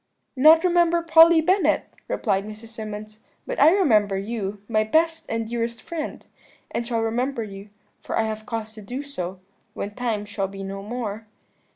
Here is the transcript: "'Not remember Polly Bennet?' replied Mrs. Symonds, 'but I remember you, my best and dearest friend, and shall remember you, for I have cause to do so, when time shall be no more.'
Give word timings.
"'Not 0.35 0.63
remember 0.63 1.03
Polly 1.03 1.41
Bennet?' 1.41 1.93
replied 2.07 2.43
Mrs. 2.43 2.69
Symonds, 2.69 3.19
'but 3.45 3.59
I 3.61 3.69
remember 3.69 4.17
you, 4.17 4.59
my 4.67 4.83
best 4.83 5.27
and 5.29 5.47
dearest 5.47 5.79
friend, 5.79 6.25
and 6.71 6.87
shall 6.87 7.01
remember 7.01 7.43
you, 7.43 7.69
for 8.01 8.17
I 8.17 8.23
have 8.23 8.47
cause 8.47 8.73
to 8.73 8.81
do 8.81 9.03
so, 9.03 9.39
when 9.75 9.93
time 9.93 10.25
shall 10.25 10.47
be 10.47 10.63
no 10.63 10.81
more.' 10.81 11.27